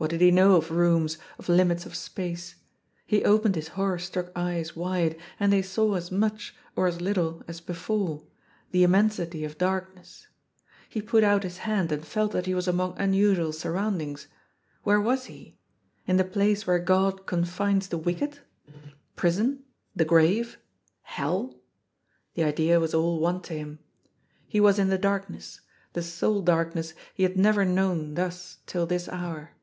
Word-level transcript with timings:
What 0.00 0.10
did 0.10 0.20
he 0.20 0.30
know 0.30 0.54
of 0.54 0.70
rooms, 0.70 1.18
of 1.40 1.48
limits 1.48 1.84
of 1.84 1.96
space. 1.96 2.54
He 3.04 3.24
opened 3.24 3.56
his 3.56 3.66
horror 3.74 3.98
struck 3.98 4.30
eyes 4.36 4.76
wide, 4.76 5.16
and 5.40 5.52
they 5.52 5.60
saw 5.60 5.94
as 5.96 6.12
much, 6.12 6.54
or 6.76 6.86
as 6.86 7.00
little, 7.00 7.42
as 7.48 7.60
before— 7.60 8.22
^the 8.72 8.86
immensiiy 8.86 9.44
of 9.44 9.58
darkness. 9.58 10.28
He 10.88 11.02
put 11.02 11.24
out 11.24 11.42
his 11.42 11.58
hand 11.66 11.90
and 11.90 12.06
felt 12.06 12.30
that 12.30 12.46
he 12.46 12.54
was 12.54 12.68
among 12.68 12.94
unusual 12.96 13.50
sur 13.52 13.72
roundings. 13.72 14.28
Where 14.84 15.00
was 15.00 15.24
he? 15.24 15.58
In 16.06 16.16
the 16.16 16.22
place 16.22 16.64
where 16.64 16.78
God 16.78 17.26
confines 17.26 17.88
the 17.88 17.98
wicked? 17.98 18.38
Prison, 19.16 19.64
the 19.96 20.04
grave, 20.04 20.58
hell— 21.02 21.56
the 22.34 22.44
idea 22.44 22.78
was 22.78 22.94
all 22.94 23.18
one 23.18 23.42
to 23.42 23.54
him. 23.54 23.80
He 24.46 24.60
was 24.60 24.78
in 24.78 24.90
the 24.90 24.96
darkness— 24.96 25.60
^the 25.96 26.04
soul 26.04 26.40
darkness 26.40 26.94
he 27.14 27.24
had 27.24 27.36
never 27.36 27.64
known 27.64 28.14
thus 28.14 28.58
till 28.64 28.86
this 28.86 29.08
hour. 29.08 29.54